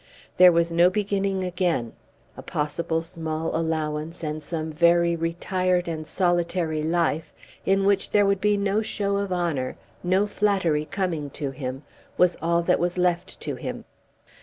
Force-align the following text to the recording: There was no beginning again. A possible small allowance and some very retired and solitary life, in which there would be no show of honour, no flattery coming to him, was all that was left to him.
There 0.37 0.51
was 0.51 0.71
no 0.71 0.89
beginning 0.89 1.43
again. 1.43 1.93
A 2.35 2.41
possible 2.41 3.03
small 3.03 3.55
allowance 3.55 4.23
and 4.23 4.41
some 4.41 4.71
very 4.71 5.15
retired 5.15 5.87
and 5.87 6.07
solitary 6.07 6.81
life, 6.81 7.35
in 7.67 7.85
which 7.85 8.09
there 8.09 8.25
would 8.25 8.41
be 8.41 8.57
no 8.57 8.81
show 8.81 9.17
of 9.17 9.31
honour, 9.31 9.77
no 10.03 10.25
flattery 10.25 10.85
coming 10.85 11.29
to 11.37 11.51
him, 11.51 11.83
was 12.17 12.35
all 12.41 12.63
that 12.63 12.79
was 12.79 12.97
left 12.97 13.39
to 13.41 13.53
him. 13.57 13.85